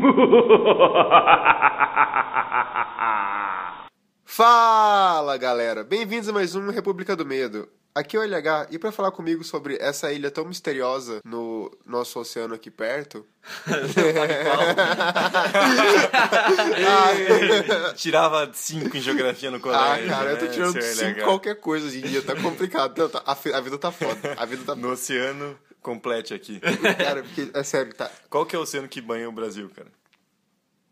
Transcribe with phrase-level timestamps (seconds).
[4.24, 7.68] Fala galera, bem-vindos a mais um República do Medo.
[7.94, 12.18] Aqui é o LH e para falar comigo sobre essa ilha tão misteriosa no nosso
[12.20, 13.26] oceano aqui perto.
[17.96, 20.06] Tirava 5 em geografia no colégio.
[20.06, 21.24] ah, cara, eu tô né, tirando seu 5 LH?
[21.24, 22.96] qualquer coisa hoje em dia, tá complicado.
[22.96, 24.34] Não, tá- a, fi- a vida tá foda.
[24.36, 24.74] A vida tá.
[24.76, 26.60] No oceano, complete aqui.
[26.98, 28.10] Cara, porque, é sério, tá.
[28.28, 29.88] Qual que é o oceano que banha o Brasil, cara?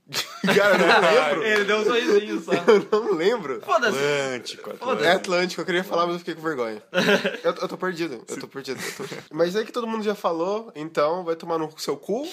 [0.56, 1.42] Cara, eu não lembro.
[1.45, 2.52] Ele deu um sorrisinho só.
[2.65, 3.60] Eu não lembro.
[3.60, 3.98] Foda-se.
[3.98, 5.06] Atlântico, É Atlântico.
[5.10, 6.82] Atlântico, eu queria falar, mas eu fiquei com vergonha.
[7.45, 8.80] Eu, eu tô perdido, eu tô perdido.
[8.80, 12.27] eu tô- Mas é que todo mundo já falou, então vai tomar no seu cu,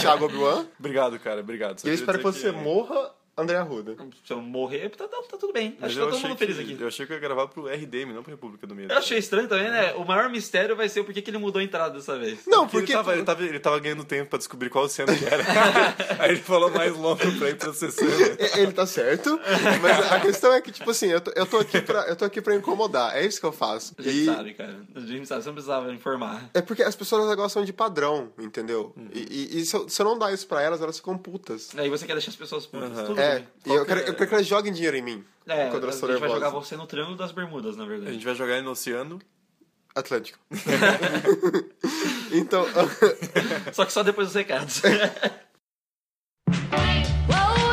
[0.00, 0.64] Thiago Obi-Wan.
[0.78, 1.80] Obrigado, cara, obrigado.
[1.80, 3.96] Só E eu espero que você morra, André Arruda.
[4.26, 5.74] Se eu morrer, tá, tá- tá tudo bem.
[5.80, 6.76] Mas Acho que tá todo mundo que- feliz aqui.
[6.80, 8.92] Eu achei que eu ia gravar pro RDM, não pra República do Medo.
[8.92, 9.94] Eu achei estranho também, né?
[9.94, 12.40] O maior mistério vai ser o porquê que ele mudou a entrada dessa vez.
[12.46, 12.92] Não, Porque porque.
[12.92, 15.42] ele tava, ele, tava, ele tava ganhando tempo pra descobrir qual oceano que era.
[16.22, 18.10] Aí ele falou mais longo pra ir processando.
[18.12, 19.40] E- Ele tá certo,
[19.80, 22.24] mas a questão é que, tipo assim, eu tô, eu tô aqui, pra, eu tô
[22.26, 23.16] aqui pra incomodar.
[23.16, 23.94] É isso que eu faço.
[23.98, 24.76] A gente E sabe, cara.
[24.94, 26.50] A gente sabe, você não precisava informar.
[26.52, 28.92] é porque as pessoas gostam de padrão, entendeu?
[28.96, 29.08] Uhum.
[29.14, 31.70] E, e- e se, eu, se eu não dar isso pra elas, elas ficam putas.
[31.76, 32.90] Aí você quer deixar as pessoas putas.
[32.92, 33.06] Aham.
[33.06, 33.48] Tudo É, bem.
[33.66, 35.24] e eu quero, eu quero que elas joguem dinheiro em mim.
[35.46, 38.12] É, quando a gente vai jogar você no Triângulo das Bermudas, na A verdade.
[38.12, 39.20] gente vai jogar ele no oceano.
[39.94, 40.38] Atlântico.
[42.32, 42.64] então,
[43.74, 44.80] Só que só depois dos recados.
[47.34, 47.72] Oh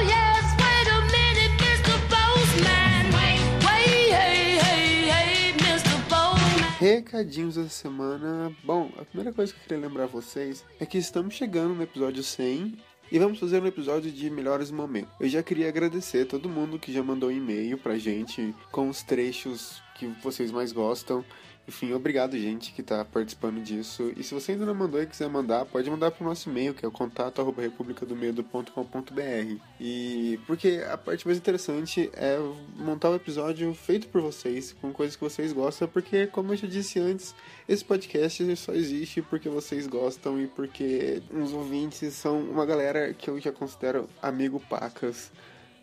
[6.81, 8.55] a recadinhos da semana.
[8.63, 12.23] Bom, a primeira coisa que eu queria lembrar vocês é que estamos chegando no episódio
[12.23, 12.77] 100
[13.11, 15.11] e vamos fazer um episódio de melhores momentos.
[15.19, 19.01] Eu já queria agradecer a todo mundo que já mandou e-mail pra gente com os
[19.01, 21.23] trechos que vocês mais gostam.
[21.69, 24.11] Enfim, obrigado, gente, que tá participando disso.
[24.17, 26.83] E se você ainda não mandou e quiser mandar, pode mandar pro nosso e-mail, que
[26.83, 29.61] é o contato arroba republicadomedo.com.br.
[29.79, 32.39] E porque a parte mais interessante é
[32.75, 36.67] montar o episódio feito por vocês, com coisas que vocês gostam, porque, como eu já
[36.67, 37.35] disse antes,
[37.67, 43.29] esse podcast só existe porque vocês gostam e porque os ouvintes são uma galera que
[43.29, 45.31] eu já considero amigo pacas.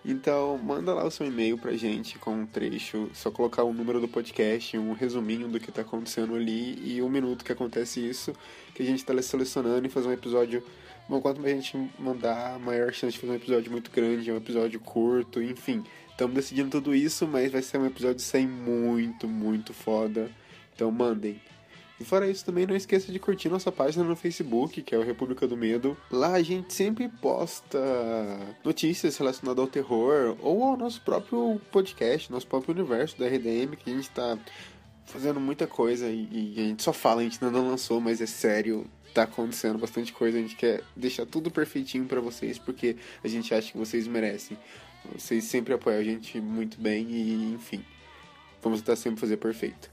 [0.09, 3.99] Então, manda lá o seu e-mail pra gente com um trecho, só colocar o número
[3.99, 8.31] do podcast, um resuminho do que tá acontecendo ali e um minuto que acontece isso,
[8.73, 10.63] que a gente tá selecionando e fazer um episódio.
[11.09, 14.37] Bom, quanto mais a gente mandar, maior chance de fazer um episódio muito grande, um
[14.37, 15.83] episódio curto, enfim.
[16.09, 20.31] Estamos decidindo tudo isso, mas vai ser um episódio sem muito, muito foda.
[20.73, 21.37] Então mandem.
[21.99, 25.03] E fora isso, também não esqueça de curtir nossa página no Facebook, que é o
[25.03, 25.97] República do Medo.
[26.11, 27.79] Lá a gente sempre posta
[28.63, 33.89] notícias relacionadas ao terror ou ao nosso próprio podcast, nosso próprio universo da RDM, que
[33.89, 34.37] a gente tá
[35.05, 38.21] fazendo muita coisa e, e a gente só fala, a gente ainda não lançou, mas
[38.21, 40.37] é sério, tá acontecendo bastante coisa.
[40.37, 44.55] A gente quer deixar tudo perfeitinho pra vocês, porque a gente acha que vocês merecem.
[45.15, 47.83] Vocês sempre apoiam a gente muito bem e, enfim,
[48.61, 49.89] vamos tentar sempre fazer perfeito.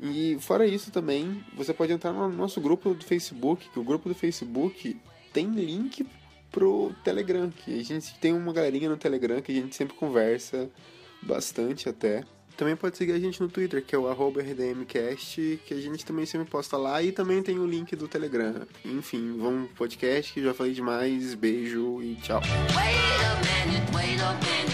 [0.00, 4.08] E fora isso também, você pode entrar no nosso grupo do Facebook, que o grupo
[4.08, 4.96] do Facebook
[5.32, 6.06] tem link
[6.50, 10.70] pro Telegram, que a gente tem uma galerinha no Telegram que a gente sempre conversa
[11.22, 12.24] bastante até.
[12.56, 16.24] Também pode seguir a gente no Twitter, que é o RDMcast, que a gente também
[16.24, 18.64] sempre posta lá, e também tem o link do Telegram.
[18.84, 22.40] Enfim, vamos pro podcast, que já falei demais, beijo e tchau.
[22.40, 24.73] Wait a minute, wait a minute,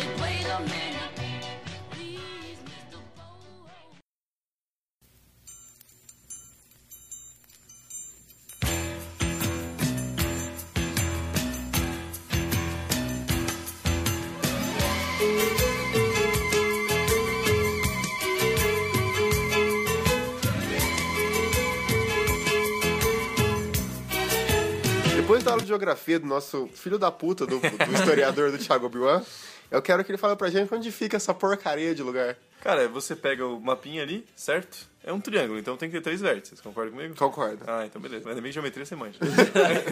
[25.41, 28.87] Depois da aula de geografia do nosso filho da puta, do, do historiador do Thiago
[28.87, 29.23] Obi-Wan,
[29.71, 32.37] eu quero que ele fale pra gente onde fica essa porcaria de lugar.
[32.61, 34.87] Cara, você pega o mapinha ali, certo?
[35.03, 37.15] É um triângulo, então tem que ter três vértices, concorda comigo?
[37.15, 37.65] Concordo.
[37.67, 38.25] Ah, então beleza.
[38.27, 39.19] Mas também geometria você manja.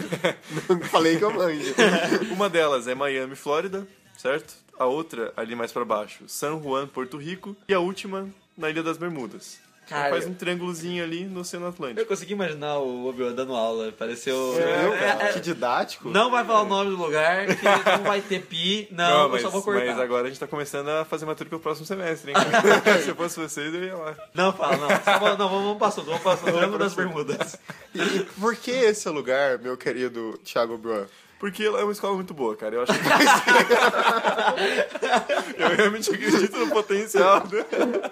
[0.91, 1.73] Falei que eu manjo.
[2.31, 3.87] Uma delas é Miami, Flórida,
[4.17, 4.53] certo?
[4.77, 7.57] A outra, ali mais pra baixo, San Juan, Porto Rico.
[7.67, 9.59] E a última, na Ilha das Bermudas.
[9.89, 11.99] Cara, faz um triângulozinho ali no Oceano Atlântico.
[11.99, 13.91] Eu consegui imaginar o Obi-Wan dando aula.
[13.91, 14.55] Pareceu.
[14.59, 15.29] É, cara?
[15.29, 16.09] é, Que didático.
[16.09, 18.87] não vai falar o nome do lugar, que não vai ter pi.
[18.91, 19.85] Não, eu mas, só vou cortar.
[19.87, 22.37] mas agora a gente tá começando a fazer matrícula pro próximo semestre, hein?
[23.03, 24.15] Se eu fosse vocês, eu ia lá.
[24.33, 24.89] Não fala, não.
[25.03, 26.53] Só vamos- não, vamos, passando, vamos passando.
[26.53, 27.57] Triângulo das Bermudas.
[27.95, 31.05] E, e por que esse lugar, meu querido Thiago Obi-Wan?
[31.39, 32.75] Porque ela é uma escola muito boa, cara.
[32.75, 32.99] Eu acho que.
[35.57, 37.43] eu realmente acredito no potencial.
[37.49, 38.11] né?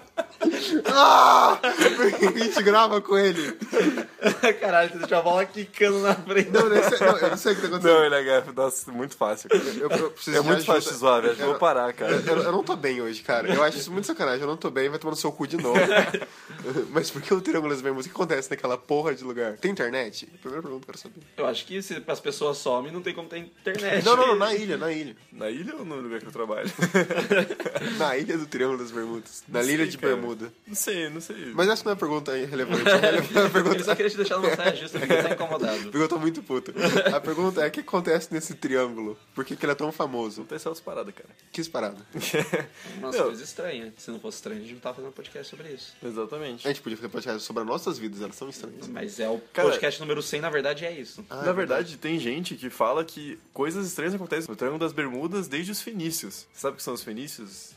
[0.86, 1.58] Ah!
[1.96, 3.52] Porque a gente grava com ele.
[4.60, 6.50] Caralho, você deixou a bola quicando na frente.
[6.50, 7.94] Não, não, sei- não, eu não sei o que tá acontecendo.
[7.98, 8.52] Não, ele é gafe.
[8.54, 9.48] Nossa, muito fácil.
[9.52, 10.74] Eu, eu preciso É muito ajuda.
[10.74, 11.36] fácil zoar, velho.
[11.38, 12.12] Eu vou parar, cara.
[12.12, 13.52] Eu, eu não tô bem hoje, cara.
[13.52, 14.42] Eu acho isso muito sacanagem.
[14.42, 15.78] Eu não tô bem, vai tomar no seu cu de novo.
[16.90, 18.06] Mas por que o Triângulo das Bermudas?
[18.06, 19.56] O que acontece naquela porra de lugar?
[19.56, 20.26] Tem internet?
[20.40, 21.20] Primeira pergunta que eu quero saber.
[21.36, 24.04] Eu acho que se as pessoas somem, não tem como ter internet.
[24.04, 25.16] Não, não, não, na ilha, na ilha.
[25.32, 26.68] Na ilha ou no lugar que eu trabalho?
[27.98, 29.42] Na ilha do Triângulo das Bermudas.
[29.48, 30.12] Na ilha de cara.
[30.28, 30.52] Bermuda.
[30.66, 31.52] Não sei, não sei.
[31.54, 32.82] Mas essa não é pergunta relevante.
[32.88, 35.82] É relevante- a Ele pergunta, só queria te deixar numa saia justa, porque tá incomodado.
[35.84, 36.72] porque eu tô muito puto.
[37.14, 39.18] A pergunta é: o que acontece nesse triângulo?
[39.34, 40.44] Por que, que ele é tão famoso?
[40.44, 41.28] Tem essas paradas, cara.
[41.52, 41.98] Que parada.
[43.00, 43.24] Nossa, Não.
[43.26, 43.92] coisa estranha.
[43.96, 45.94] Se não fosse estranho, a gente não tava fazendo podcast sobre isso.
[46.02, 46.66] Exatamente.
[46.66, 48.86] A gente podia fazer podcast sobre as nossas vidas, elas são estranhas.
[48.88, 51.24] Mas é o Cara- podcast número 100, na verdade, é isso.
[51.28, 54.92] Ah, Na é verdade, tem gente que fala que coisas estranhas acontecem no Triângulo das
[54.92, 56.46] Bermudas desde os fenícios.
[56.52, 57.72] Você sabe o que são os fenícios?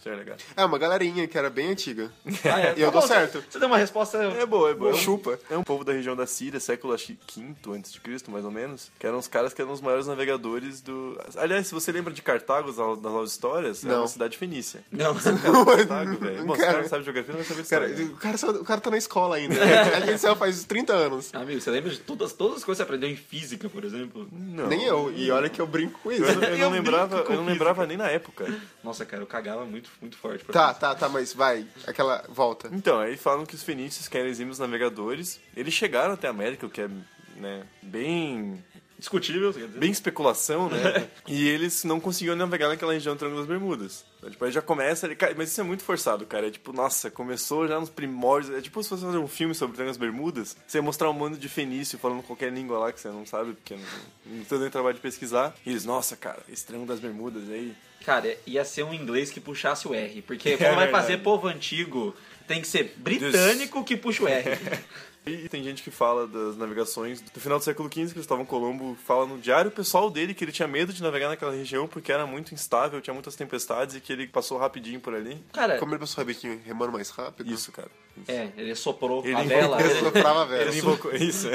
[0.56, 2.12] É, uma galerinha que era bem antiga.
[2.46, 2.74] Ah, é.
[2.78, 3.40] E eu Tá dou bom, certo.
[3.42, 4.18] Você, você deu uma resposta.
[4.18, 4.92] É boa, é boa.
[4.92, 5.40] É um, Chupa.
[5.50, 8.46] é um povo da região da Síria, século acho que quinto antes de Cristo, mais
[8.46, 11.20] ou menos, que eram os caras que eram os maiores navegadores do...
[11.38, 14.00] Aliás, se você lembra de Cartago, das das histórias, é Não.
[14.02, 14.84] uma cidade fenícia.
[14.92, 15.14] Não.
[15.16, 16.46] Cartago, velho.
[16.46, 18.06] Bom, se o Cara- cara não sabe geografia, não vai saber Cara, história.
[18.14, 19.56] o, cara, só- o cara tá na escola ainda.
[19.96, 21.30] A gente saiu faz 30 anos.
[21.34, 24.28] Amigo, você lembra de todas, todas as coisas que você aprendeu em física, por exemplo?
[24.32, 24.68] Não.
[24.68, 25.12] Nem eu.
[25.16, 26.24] E olha que eu brinco com isso.
[26.24, 28.46] Eu, não- eu não Eu lembrava, eu não lembrava nem na época.
[28.84, 30.44] Nossa, cara, eu cagava muito, muito forte.
[30.44, 31.66] pra Tá, tá, tá, mas vai.
[31.88, 32.70] Aquela volta.
[32.72, 36.66] Então, aí falam que os fenícios, que eram exímios navegadores, eles chegaram até a América,
[36.66, 36.90] o que é
[37.38, 38.64] né, bem
[39.02, 39.80] Discutível, você quer dizer?
[39.80, 41.10] bem especulação, né?
[41.28, 44.06] e eles não conseguiam navegar naquela região do Triângulo das Bermudas.
[44.20, 46.46] Então, tipo, aí já começa, ele, cara, mas isso é muito forçado, cara.
[46.46, 48.56] É tipo, nossa, começou já nos primórdios.
[48.56, 51.10] É tipo se você fazer um filme sobre o Triângulo das Bermudas, você ia mostrar
[51.10, 54.44] um mundo de fenício falando qualquer língua lá que você não sabe, porque não, não
[54.44, 55.56] tem nem trabalho de pesquisar.
[55.66, 57.76] E eles, nossa, cara, esse Triângulo das Bermudas aí.
[58.06, 60.22] Cara, ia ser um inglês que puxasse o R.
[60.22, 62.16] Porque É como vai fazer povo antigo,
[62.48, 64.58] tem que ser britânico que puxa o R.
[65.26, 69.28] E tem gente que fala das navegações do final do século XV, Cristóvão Colombo fala
[69.28, 72.54] no diário pessoal dele que ele tinha medo de navegar naquela região porque era muito
[72.56, 75.38] instável, tinha muitas tempestades e que ele passou rapidinho por ali.
[75.54, 77.52] Cara, Como ele passou rapidinho remando mais rápido?
[77.54, 77.90] Isso, cara.
[78.18, 78.30] Isso.
[78.30, 79.82] é, ele soprou Ele a vela.
[79.82, 80.64] Ele soprava a vela.
[80.64, 81.48] Ele invocou isso.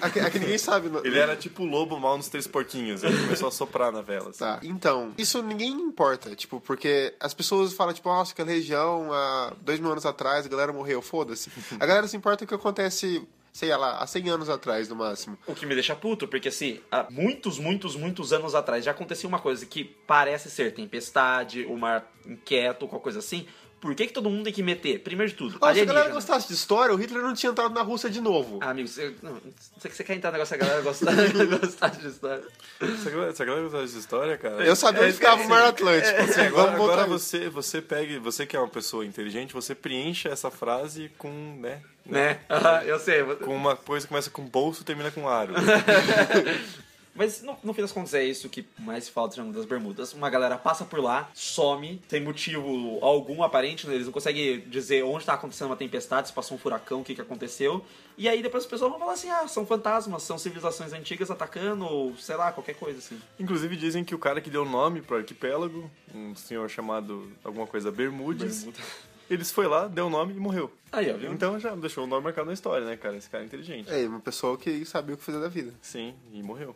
[0.00, 0.88] Aqui, aqui ninguém sabe.
[0.88, 3.02] no- Ele era tipo o lobo mal nos três porquinhos.
[3.02, 4.30] Ele começou a soprar na vela.
[4.30, 4.38] assim.
[4.38, 9.52] Tá, então, isso ninguém importa, tipo, porque as pessoas falam, tipo, nossa, aquela região, há
[9.62, 11.50] dois mil anos atrás, a galera morreu, foda-se.
[11.80, 14.96] A galera se importa com o que acontece, sei lá, há 100 anos atrás, no
[14.96, 15.38] máximo.
[15.46, 19.28] O que me deixa puto, porque assim, há muitos, muitos, muitos anos atrás já acontecia
[19.28, 23.46] uma coisa que parece ser tempestade, o mar inquieto, qualquer coisa assim.
[23.80, 25.00] Por que, que todo mundo tem que meter?
[25.00, 27.72] Primeiro de tudo, Ó, se a galera gostasse de história, o Hitler não tinha entrado
[27.72, 28.58] na Rússia de novo.
[28.60, 29.40] Ah, amigo, você, não,
[29.78, 31.14] você, você quer entrar no negócio da galera gostar,
[31.60, 32.44] gostar de história?
[32.78, 34.62] Galera, você galera gosta dessa história, cara?
[34.62, 36.20] Eu sabia onde é, ficava é, o Mar Atlântico.
[36.20, 39.74] Assim, Vamos agora, botar agora você, você pegue, você que é uma pessoa inteligente, você
[39.74, 41.80] preencha essa frase com, né?
[42.04, 42.40] Né?
[42.50, 43.22] Aham, eu sei.
[43.36, 45.54] Com uma coisa que começa com bolso e termina com aro.
[47.14, 49.66] Mas no, no fim das contas é isso que mais se fala do Triângulo das
[49.66, 50.12] Bermudas.
[50.12, 53.94] Uma galera passa por lá, some, sem motivo algum aparente, né?
[53.94, 57.14] eles não conseguem dizer onde está acontecendo uma tempestade, se passou um furacão, o que,
[57.14, 57.84] que aconteceu.
[58.16, 61.84] E aí depois as pessoas vão falar assim, ah, são fantasmas, são civilizações antigas atacando,
[61.84, 63.20] ou sei lá, qualquer coisa assim.
[63.38, 67.66] Inclusive dizem que o cara que deu o nome pro arquipélago, um senhor chamado alguma
[67.66, 68.68] coisa Bermudes,
[69.28, 70.70] eles foi lá, deu o nome e morreu.
[70.92, 71.32] Aí, ó, viu?
[71.32, 73.16] Então já deixou o nome marcado na história, né, cara?
[73.16, 73.90] Esse cara é inteligente.
[73.90, 75.72] É, uma pessoa que sabia o que fazer da vida.
[75.80, 76.74] Sim, e morreu.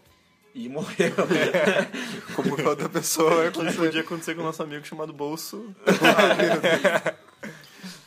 [0.54, 1.12] E morreu.
[2.36, 3.78] Como qualquer outra pessoa Que acontecer.
[3.78, 5.74] podia acontecer com o nosso amigo chamado Bolso.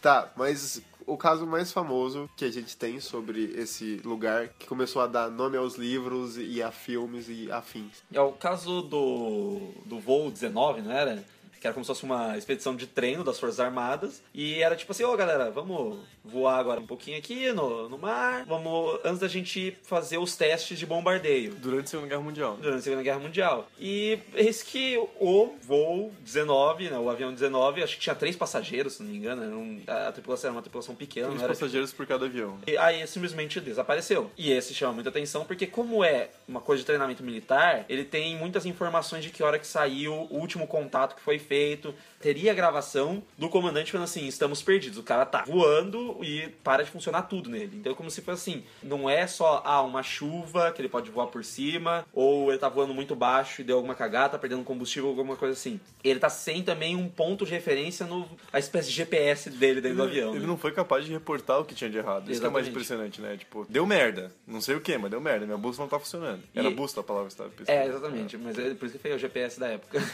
[0.02, 5.02] Tá, mas o caso mais famoso que a gente tem sobre esse lugar que começou
[5.02, 8.04] a dar nome aos livros e a filmes e afins.
[8.14, 11.26] É o caso do, do voo 19, não era?
[11.60, 14.22] Que era como se fosse uma expedição de treino das Forças Armadas.
[14.34, 18.46] E era tipo assim, ô galera, vamos voar agora um pouquinho aqui no, no mar.
[18.46, 21.56] Vamos, antes da gente fazer os testes de bombardeio.
[21.56, 22.58] Durante a Segunda Guerra Mundial.
[22.62, 23.68] Durante a Segunda Guerra Mundial.
[23.80, 28.94] E esse que o voo 19, né, o avião 19, acho que tinha três passageiros,
[28.94, 29.44] se não me engano.
[29.58, 31.28] Um- a tripulação era uma tripulação pequena.
[31.28, 32.58] Três era passageiros por cada avião.
[32.68, 34.30] e aí simplesmente desapareceu.
[34.38, 38.36] E esse chama muita atenção porque como é uma coisa de treinamento militar, ele tem
[38.38, 41.94] muitas informações de que hora que saiu, o último contato que foi feito.
[42.20, 44.98] Teria gravação do comandante falando assim, estamos perdidos.
[44.98, 47.78] O cara tá voando e para de funcionar tudo nele.
[47.78, 51.12] Então é como se fosse assim, não é só ah, uma chuva que ele pode
[51.12, 54.64] voar por cima, ou ele tá voando muito baixo e deu alguma cagada, tá perdendo
[54.64, 55.80] combustível, alguma coisa assim.
[56.04, 59.98] Ele tá sem também um ponto de referência no a espécie de GPS dele dentro
[59.98, 60.32] do avião.
[60.32, 60.48] Ele né?
[60.48, 62.32] não foi capaz de reportar o que tinha de errado.
[62.32, 62.70] Isso que é mais Exatamente.
[62.70, 63.38] impressionante, né?
[63.38, 64.32] Tipo, deu merda.
[64.46, 65.46] Não sei o que, mas deu merda.
[65.46, 66.42] Minha bússola não tá funcionando.
[66.56, 67.80] Era E- bússola a palavra que você tava pesquisando.
[67.80, 68.38] É, exatamente.
[68.38, 70.00] Mas é por isso que foi o GPS da época.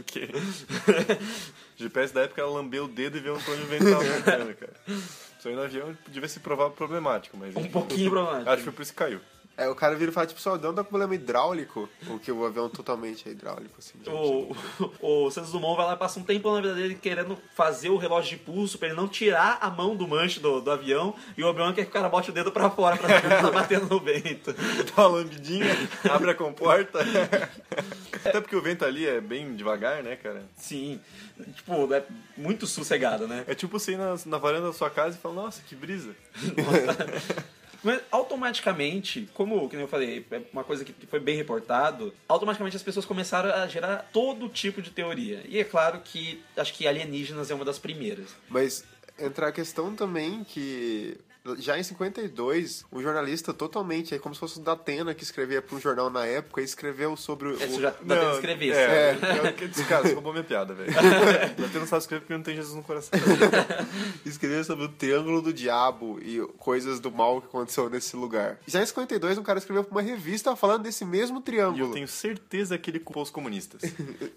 [0.00, 0.28] Ok.
[1.76, 4.72] GPS da época ela lambeu o dedo e viu o Antônio Vental voltando, cara.
[4.86, 7.56] Isso aí no avião devia se provar problemático, mas...
[7.56, 8.50] Um pouquinho problemático.
[8.50, 9.20] Acho que foi por isso que caiu.
[9.56, 12.70] É, o cara vira e fala, tipo, só dando problema hidráulico, o que o avião
[12.70, 13.98] totalmente é hidráulico, assim.
[14.06, 14.56] O,
[15.00, 17.90] o, o Santos Dumont vai lá e passa um tempo na vida dele querendo fazer
[17.90, 21.14] o relógio de pulso pra ele não tirar a mão do manche do, do avião
[21.36, 23.50] e o Obi-Wan quer que o cara bote o dedo pra fora pra que tá
[23.50, 24.54] batendo no vento.
[24.96, 25.66] Dá uma lambidinha,
[26.10, 27.00] abre a comporta.
[28.24, 30.42] Até porque o vento ali é bem devagar, né, cara?
[30.56, 30.98] Sim,
[31.54, 32.04] tipo, é
[32.36, 33.44] muito sossegado, né?
[33.46, 36.16] É tipo você ir na, na varanda da sua casa e falar, nossa, que brisa.
[37.82, 42.82] Mas automaticamente, como que eu falei, é uma coisa que foi bem reportado, automaticamente as
[42.82, 45.42] pessoas começaram a gerar todo tipo de teoria.
[45.46, 48.34] E é claro que acho que alienígenas é uma das primeiras.
[48.48, 48.84] Mas
[49.18, 51.18] entra a questão também que
[51.58, 55.76] já em 52, um jornalista totalmente, é como se fosse o Datena que escrevia para
[55.76, 57.52] um jornal na época e escreveu sobre o...
[57.54, 59.18] Isso já dá pra escrever, é, é,
[59.60, 60.92] é, esse cara, você roubou minha piada, velho.
[61.58, 63.10] Você não sabe escrever porque não tem Jesus no coração.
[64.24, 68.58] escreveu sobre o Triângulo do Diabo e coisas do mal que aconteceu nesse lugar.
[68.66, 71.92] Já em 52, um cara escreveu para uma revista falando desse mesmo E eu triângulo.
[71.92, 73.82] tenho certeza que ele culpou os comunistas.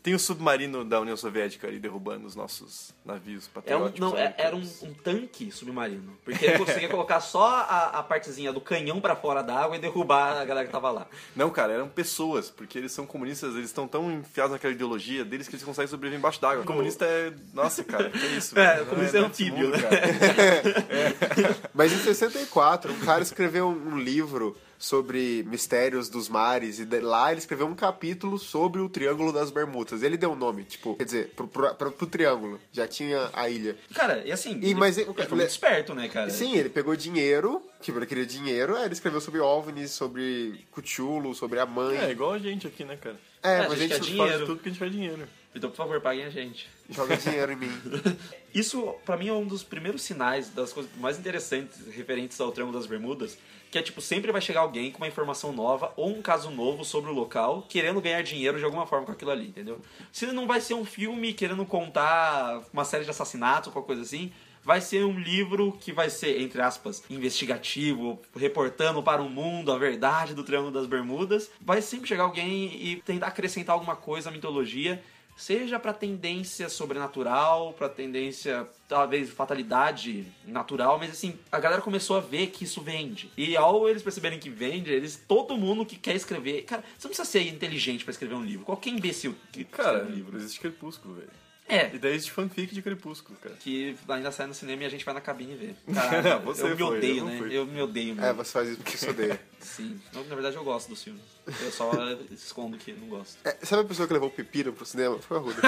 [0.01, 3.99] Tem o submarino da União Soviética ali derrubando os nossos navios É um, patrióticos.
[3.99, 6.17] não, é- era um, um tanque submarino.
[6.23, 9.79] Porque ele conseguia colocar só a, a partezinha do canhão pra fora da água e
[9.79, 11.07] derrubar a galera que tava lá.
[11.35, 15.47] Não, cara, eram pessoas, porque eles são comunistas, eles estão tão enfiados naquela ideologia deles
[15.47, 16.63] que eles conseguem sobreviver embaixo d'água.
[16.63, 17.33] Comunista é.
[17.53, 18.57] Nossa, cara, que isso?
[18.57, 18.85] É, velho?
[18.87, 19.83] comunista é desse anfíbio, mundo, né?
[19.83, 21.55] cara.
[21.73, 27.31] Mas em 64, um cara escreveu um livro sobre mistérios dos mares e de- lá
[27.31, 30.03] ele escreveu um capítulo sobre o Triângulo das Bermudas.
[30.03, 32.59] Ele deu um nome, tipo, quer dizer, pro, pro, pro- pro triângulo.
[32.71, 33.77] Já tinha a ilha.
[33.93, 36.29] Cara, e assim, E, ele, mas ele ele- foi muito esperto, né, cara?
[36.29, 41.33] Sim, ele pegou dinheiro, tipo, ele queria dinheiro, aí ele escreveu sobre OVNIs, sobre Cthulhu,
[41.35, 41.97] sobre a mãe.
[41.97, 43.19] É, igual a gente aqui, né, cara?
[43.43, 44.45] É, a mas a gente gente, quer Faz Dinheiro.
[44.47, 45.27] tudo que a gente faz dinheiro.
[45.53, 46.67] Então, por favor, paguem a gente.
[46.89, 47.71] joga dinheiro em mim.
[48.53, 52.77] Isso, pra mim, é um dos primeiros sinais das coisas mais interessantes referentes ao Triângulo
[52.77, 53.37] das Bermudas,
[53.71, 56.83] que é tipo, sempre vai chegar alguém com uma informação nova ou um caso novo
[56.83, 59.79] sobre o local, querendo ganhar dinheiro de alguma forma com aquilo ali, entendeu?
[60.11, 64.01] Se não vai ser um filme querendo contar uma série de assassinatos ou qualquer coisa
[64.01, 64.31] assim,
[64.65, 69.77] vai ser um livro que vai ser, entre aspas, investigativo, reportando para o mundo a
[69.77, 71.51] verdade do Triângulo das Bermudas.
[71.61, 75.01] Vai sempre chegar alguém e tentar acrescentar alguma coisa à mitologia
[75.35, 82.21] seja para tendência sobrenatural, para tendência talvez fatalidade natural, mas assim, a galera começou a
[82.21, 83.29] ver que isso vende.
[83.35, 87.13] E ao eles perceberem que vende, eles todo mundo que quer escrever, cara, você não
[87.13, 88.65] precisa ser inteligente para escrever um livro.
[88.65, 90.37] Qualquer imbecil que Cara, um livro.
[90.37, 91.44] existe Crepúsculo, velho.
[91.67, 93.55] É, E daí existe fanfic de Crepúsculo, cara.
[93.55, 95.73] que ainda sai no cinema e a gente vai na cabine e vê.
[95.93, 97.37] Caralho, Você eu me foi, odeio, eu né?
[97.39, 97.53] fui.
[97.57, 98.35] Eu me odeio, É, mano.
[98.35, 99.41] você faz isso porque você odeia.
[99.59, 99.99] Sim.
[100.13, 101.23] Na verdade eu gosto dos filmes.
[101.47, 101.91] Eu só
[102.31, 103.37] escondo que não gosto.
[103.43, 105.17] É, sabe a pessoa que levou o pepino pro cinema?
[105.17, 105.61] Foi a Ruda.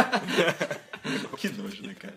[1.38, 2.16] Que nojo, né, cara?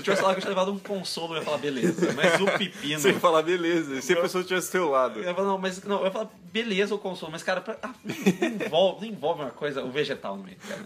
[0.00, 2.12] Se eu tivesse falado que eu tinha levado um consolo, eu ia falar, beleza.
[2.14, 2.98] Mas o pepino.
[2.98, 3.96] Você ia falar, beleza.
[3.96, 5.20] E se a pessoa estivesse do seu lado?
[5.20, 7.76] Eu ia falar, não, mas não, eu ia falar, beleza o consolo, mas cara, pra,
[7.82, 10.82] ah, não, envolve, não envolve uma coisa, o vegetal no meio, cara.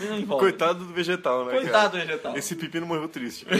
[0.00, 0.44] Não envolve.
[0.44, 1.88] Coitado do vegetal, né, Coitado cara?
[1.88, 2.36] do vegetal.
[2.36, 3.46] Esse pepino morreu triste.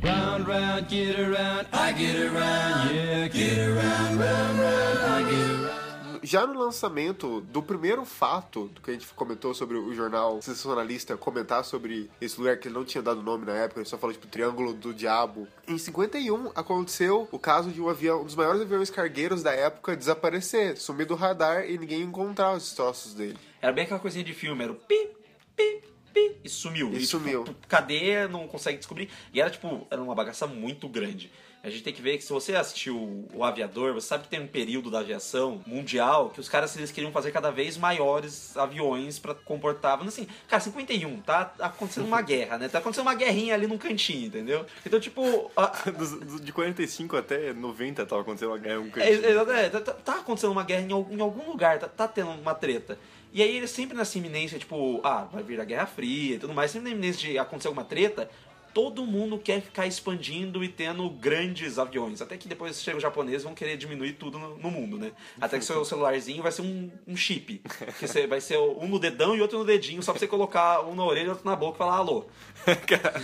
[0.00, 5.78] Round, round, get around, I get around, yeah, get around, round, round, I get around.
[6.22, 11.16] Já no lançamento do primeiro fato do que a gente comentou sobre o jornal sensacionalista
[11.16, 14.12] comentar sobre esse lugar que ele não tinha dado nome na época, ele só falou
[14.12, 15.46] tipo Triângulo do Diabo.
[15.66, 19.96] Em 51 aconteceu o caso de um avião, um dos maiores aviões cargueiros da época
[19.96, 23.38] desaparecer, sumir do radar e ninguém encontrar os destroços dele.
[23.62, 25.10] Era bem aquela coisinha de filme, era o pi,
[25.56, 26.88] pi, pi, e sumiu.
[26.88, 27.44] E tipo, sumiu.
[27.68, 28.26] cadê?
[28.28, 29.08] Não consegue descobrir.
[29.32, 31.30] E era tipo, era uma bagaça muito grande.
[31.60, 34.40] A gente tem que ver que se você assistiu o Aviador, você sabe que tem
[34.40, 39.18] um período da aviação mundial que os caras eles queriam fazer cada vez maiores aviões
[39.18, 39.98] pra comportar.
[39.98, 42.68] Mas assim, cara, 51, tá acontecendo uma guerra, né?
[42.68, 44.64] Tá acontecendo uma guerrinha ali num cantinho, entendeu?
[44.86, 45.72] Então, tipo, a-
[46.40, 49.50] de 45 até 90 tava acontecendo uma guerra um É, cantinho.
[49.50, 52.54] é, é, tá, tá- acontecendo uma guerra em, em algum lugar, tá, tá tendo uma
[52.54, 52.96] treta.
[53.32, 56.54] E aí eles sempre nessa iminência, tipo, ah, vai vir a Guerra Fria e tudo
[56.54, 58.30] mais, sempre na iminência de acontecer alguma treta,
[58.78, 62.22] todo mundo quer ficar expandindo e tendo grandes aviões.
[62.22, 65.10] Até que depois chega os japoneses vão querer diminuir tudo no, no mundo, né?
[65.40, 67.60] Até que seu celularzinho vai ser um, um chip.
[67.98, 70.82] Que você, vai ser um no dedão e outro no dedinho, só pra você colocar
[70.86, 72.26] um na orelha e outro na boca e falar alô.
[72.86, 73.20] Cara,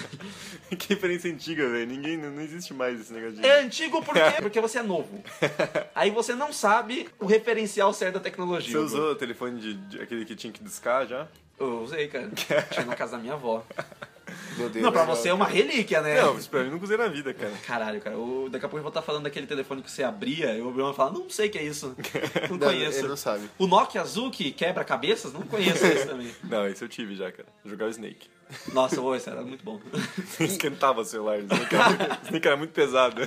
[0.77, 1.87] que referência antiga, velho.
[1.87, 3.47] Ninguém, não existe mais esse negócio de...
[3.47, 4.43] É antigo por quê?
[4.43, 5.23] Porque você é novo.
[5.95, 8.73] Aí você não sabe o referencial certo da tecnologia.
[8.73, 11.29] Você usou o telefone de, de- aquele que tinha que discar já?
[11.61, 12.29] Eu usei, cara.
[12.73, 13.65] Tinha na casa da minha avó.
[14.57, 14.85] Meu Deus.
[14.85, 16.21] Não, pra eu- você é uma relíquia, né?
[16.23, 17.53] Não, isso pra mim nunca usei na vida, cara.
[17.67, 18.17] Caralho, cara.
[18.19, 20.55] o- daqui a pouco eu vou estar falando daquele telefone que você abria.
[20.57, 21.95] Eu vou falar, não sei o que é isso.
[22.51, 22.99] Não Não, conheço.
[22.99, 23.49] ele não sabe.
[23.59, 25.33] O Nokia azul que quebra cabeças?
[25.33, 26.31] Não conheço esse também.
[26.45, 27.49] Não, esse eu tive já, cara.
[27.65, 28.29] Jogava Snake.
[28.73, 29.81] Nossa, ô, esse era muito bom.
[30.39, 31.39] Esquentava o celular.
[31.41, 33.23] Snake era, Snake era muito pesado.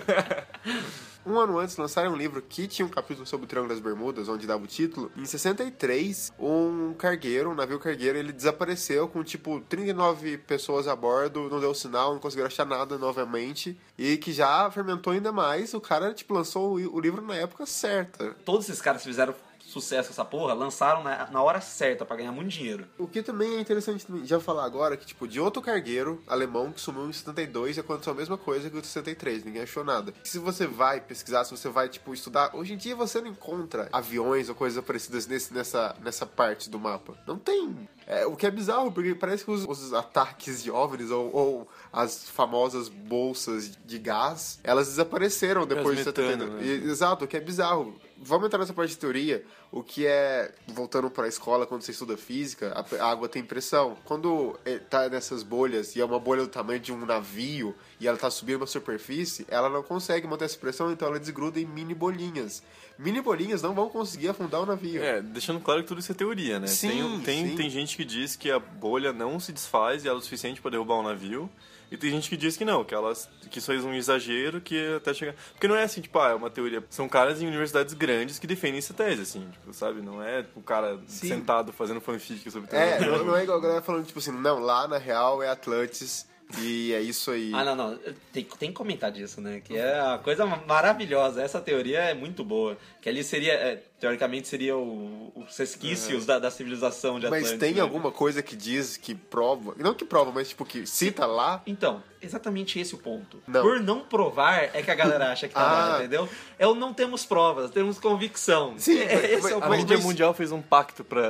[1.28, 4.30] Um ano antes lançaram um livro que tinha um capítulo sobre o Triângulo das Bermudas,
[4.30, 5.12] onde dava o título.
[5.18, 11.50] Em 63, um cargueiro, um navio cargueiro, ele desapareceu com tipo 39 pessoas a bordo,
[11.50, 13.78] não deu sinal, não conseguiram achar nada novamente.
[13.98, 15.74] E que já fermentou ainda mais.
[15.74, 18.34] O cara, tipo, lançou o livro na época certa.
[18.46, 22.32] Todos esses caras fizeram sucesso com essa porra lançaram na, na hora certa pra ganhar
[22.32, 22.86] muito dinheiro.
[22.98, 26.80] O que também é interessante já falar agora que, tipo, de outro cargueiro alemão que
[26.80, 30.14] sumiu em 72 e aconteceu a mesma coisa que o de 63, ninguém achou nada.
[30.24, 33.90] Se você vai pesquisar, se você vai, tipo, estudar, hoje em dia você não encontra
[33.92, 37.18] aviões ou coisas parecidas nesse, nessa, nessa parte do mapa.
[37.28, 37.88] Não tem.
[38.06, 41.68] É, o que é bizarro, porque parece que os, os ataques de OVNIs ou, ou
[41.92, 46.46] as famosas bolsas de gás, elas desapareceram depois de metano, 70.
[46.46, 46.64] né?
[46.90, 48.00] Exato, o que é bizarro.
[48.20, 49.44] Vamos entrar nessa parte de teoria.
[49.72, 53.44] O que é, voltando para a escola, quando você estuda física, a, a água tem
[53.44, 53.98] pressão.
[54.06, 58.08] Quando é, tá nessas bolhas, e é uma bolha do tamanho de um navio, e
[58.08, 61.66] ela tá subindo uma superfície, ela não consegue manter essa pressão, então ela desgruda em
[61.66, 62.64] mini bolinhas.
[62.98, 65.04] Mini bolinhas não vão conseguir afundar o navio.
[65.04, 66.68] É, deixando claro que tudo isso é teoria, né?
[66.68, 67.56] Sim, tem, tem, sim.
[67.56, 70.62] tem gente que diz que a bolha não se desfaz e ela é o suficiente
[70.62, 71.50] pra derrubar um navio.
[71.92, 74.96] E tem gente que diz que não, que elas que isso é um exagero, que
[74.96, 75.36] até chegar.
[75.54, 76.84] Porque não é assim, tipo, ah, é uma teoria.
[76.90, 80.02] São caras em universidades grandes que defendem essa tese, assim, tipo, sabe?
[80.02, 81.30] Não é o cara Sim.
[81.30, 83.18] sentado fazendo fanfic sobre É, teoria.
[83.18, 86.28] não, não é igual a galera falando, tipo assim, não, lá na real é Atlantis,
[86.60, 87.52] e é isso aí.
[87.54, 87.98] Ah, não, não.
[88.32, 89.62] Tem, tem que comentar disso, né?
[89.62, 91.42] Que é uma coisa maravilhosa.
[91.42, 92.78] Essa teoria é muito boa.
[93.02, 97.60] Que ali seria, é, teoricamente, seria o, os resquícios da, da civilização de Mas Atlantis.
[97.60, 97.82] tem né?
[97.82, 102.04] alguma coisa que diz, que prova, não que prova, mas tipo, que cita lá, Então,
[102.22, 103.42] exatamente esse o ponto.
[103.48, 103.62] Não.
[103.64, 106.00] Por não provar é que a galera acha que tá lá, Ah.
[106.00, 106.30] entendeu?
[106.60, 108.76] É o não temos provas, temos convicção.
[108.78, 109.90] Sim, É, esse mas- é o A mas- ponto.
[109.90, 111.22] mídia mundial fez um pacto pra,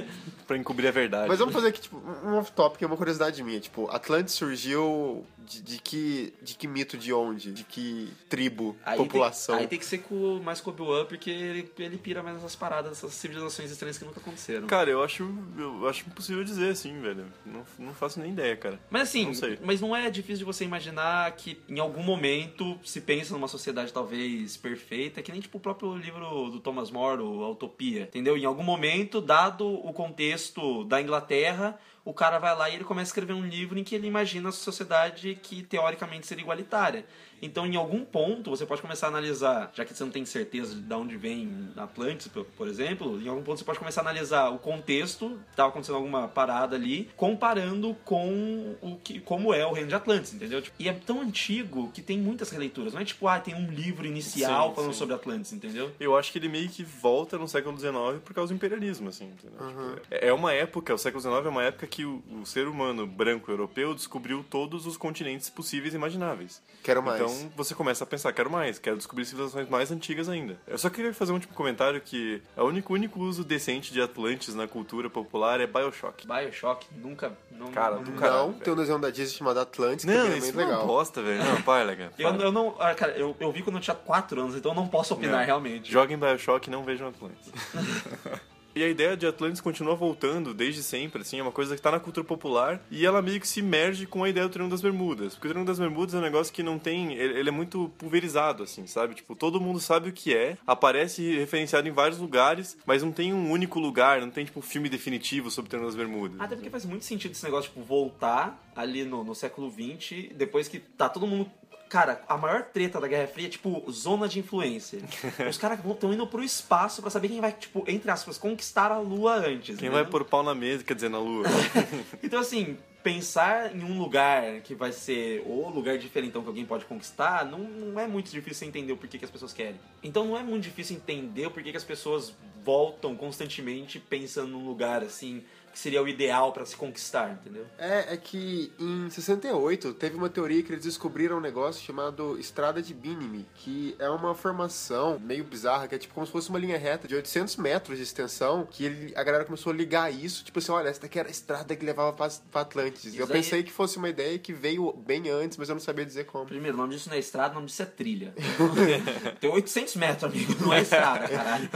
[0.46, 1.28] pra encobrir a verdade.
[1.28, 3.60] Mas vamos fazer aqui, tipo, um off-topic, é uma curiosidade minha.
[3.60, 7.52] Tipo, Atlantis surgiu de, de que, de que mito, de onde?
[7.52, 9.54] De que tribo, Aí população?
[9.56, 12.36] Tem, aí tem que ser com, mais com o Obi-Wan, porque ele, ele pira mais
[12.36, 14.66] nessas paradas, essas civilizações estranhas que nunca aconteceram.
[14.66, 17.26] Cara, eu acho, eu acho impossível dizer assim, velho.
[17.44, 18.80] Não, não faço nem ideia, cara.
[18.90, 19.58] Mas assim, Não sei.
[19.62, 23.92] mas não é difícil de você imaginar que em algum momento se pensa numa sociedade
[23.92, 28.36] talvez perfeita, que nem tipo o próprio livro do Thomas More, o A Utopia, entendeu?
[28.36, 33.08] Em algum momento, dado o contexto da Inglaterra, o cara vai lá e ele começa
[33.08, 37.04] a escrever um livro em que ele imagina a sociedade que teoricamente seria igualitária.
[37.40, 40.74] Então, em algum ponto, você pode começar a analisar, já que você não tem certeza
[40.74, 44.50] de onde vem Atlantis, por, por exemplo, em algum ponto você pode começar a analisar
[44.50, 49.88] o contexto, estava acontecendo alguma parada ali, comparando com o que, como é o reino
[49.88, 50.60] de Atlantis, entendeu?
[50.60, 52.92] Tipo, e é tão antigo que tem muitas releituras.
[52.92, 54.98] Não é tipo, ah, tem um livro inicial Sim, falando sim.
[54.98, 55.90] sobre Atlantis, entendeu?
[55.98, 59.26] Eu acho que ele meio que volta no século XIX por causa do imperialismo, assim.
[59.26, 59.68] entendeu?
[59.68, 62.66] Tipo, é é uma época, o século XIX é uma época que o, o ser
[62.66, 66.60] humano branco europeu descobriu todos os continentes possíveis e imagináveis.
[66.82, 67.20] Quero mais.
[67.20, 67.25] Então
[67.56, 70.56] você começa a pensar, quero mais, quero descobrir civilizações mais antigas ainda.
[70.66, 74.54] Eu só queria fazer um último comentário que o único, único uso decente de Atlantis
[74.54, 76.26] na cultura popular é Bioshock.
[76.26, 77.32] Bioshock, nunca.
[77.50, 80.34] Não, Cara, não, do não, tem um desenho da Disney chamado Atlantis, que Não, também
[80.34, 80.86] é isso é uma legal.
[80.86, 81.42] bosta, velho.
[81.42, 82.12] Não, para, cara.
[82.18, 82.74] Eu, eu não.
[82.78, 85.38] ah, Cara, eu, eu vi quando eu tinha 4 anos, então eu não posso opinar
[85.40, 85.46] Não.
[85.46, 85.90] realmente.
[85.90, 87.50] Joguem Bioshock e não vejam Atlantis.
[88.76, 91.90] E a ideia de Atlantis continua voltando desde sempre, assim, é uma coisa que tá
[91.90, 94.82] na cultura popular e ela meio que se merge com a ideia do Triângulo das
[94.82, 95.32] Bermudas.
[95.32, 97.14] Porque o Triângulo das Bermudas é um negócio que não tem.
[97.14, 99.14] Ele é muito pulverizado, assim, sabe?
[99.14, 103.32] Tipo, todo mundo sabe o que é, aparece referenciado em vários lugares, mas não tem
[103.32, 106.38] um único lugar, não tem, tipo, um filme definitivo sobre o Triângulo das Bermudas.
[106.38, 110.68] Até porque faz muito sentido esse negócio, tipo, voltar ali no, no século XX, depois
[110.68, 111.50] que tá todo mundo.
[111.88, 114.98] Cara, a maior treta da Guerra Fria é, tipo, zona de influência.
[115.48, 118.98] Os caras estão indo pro espaço pra saber quem vai, tipo, entre aspas, conquistar a
[118.98, 119.76] Lua antes.
[119.76, 119.92] Quem entendeu?
[119.92, 121.46] vai pôr pau na mesa, quer dizer, na lua.
[122.22, 126.84] Então, assim, pensar em um lugar que vai ser o lugar diferentão que alguém pode
[126.84, 129.78] conquistar, não, não é muito difícil entender o porquê que as pessoas querem.
[130.02, 134.66] Então, não é muito difícil entender o porquê que as pessoas voltam constantemente pensando num
[134.66, 135.44] lugar, assim,
[135.76, 137.66] que seria o ideal pra se conquistar, entendeu?
[137.76, 142.80] É, é que em 68 teve uma teoria que eles descobriram um negócio chamado Estrada
[142.80, 146.58] de Bínime, que é uma formação meio bizarra, que é tipo como se fosse uma
[146.58, 150.42] linha reta de 800 metros de extensão, que ele- a galera começou a ligar isso,
[150.44, 153.04] tipo assim, olha, essa daqui era a estrada que levava pra, pra Atlantis.
[153.04, 155.82] Isso eu aí- pensei que fosse uma ideia que veio bem antes, mas eu não
[155.82, 156.46] sabia dizer como.
[156.46, 158.32] Primeiro, o nome disso não é estrada, o nome disso é trilha.
[159.40, 161.68] Tem 800 metros, amigo, não é estrada, caralho.